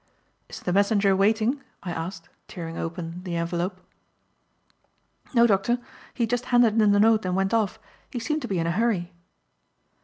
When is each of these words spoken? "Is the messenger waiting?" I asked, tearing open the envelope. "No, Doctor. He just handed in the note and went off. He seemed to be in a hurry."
"Is 0.49 0.61
the 0.61 0.73
messenger 0.73 1.15
waiting?" 1.15 1.61
I 1.83 1.91
asked, 1.91 2.27
tearing 2.47 2.75
open 2.75 3.21
the 3.23 3.35
envelope. 3.35 3.79
"No, 5.35 5.45
Doctor. 5.45 5.77
He 6.15 6.25
just 6.25 6.45
handed 6.45 6.81
in 6.81 6.91
the 6.91 6.99
note 6.99 7.23
and 7.23 7.35
went 7.35 7.53
off. 7.53 7.77
He 8.09 8.17
seemed 8.17 8.41
to 8.41 8.47
be 8.47 8.57
in 8.57 8.65
a 8.65 8.71
hurry." 8.71 9.13